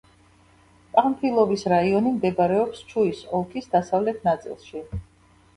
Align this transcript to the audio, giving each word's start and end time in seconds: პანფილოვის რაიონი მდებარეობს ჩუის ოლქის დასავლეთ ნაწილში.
პანფილოვის 0.95 1.65
რაიონი 1.73 2.13
მდებარეობს 2.15 2.81
ჩუის 2.95 3.21
ოლქის 3.41 3.71
დასავლეთ 3.77 4.27
ნაწილში. 4.31 4.83